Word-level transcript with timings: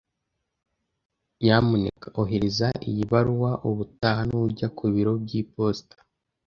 Nyamuneka 1.41 2.07
ohereza 2.21 2.67
iyi 2.89 3.03
baruwa 3.11 3.51
ubutaha 3.69 4.21
nujya 4.29 4.67
ku 4.77 4.83
biro 4.93 5.13
by'iposita. 5.23 5.95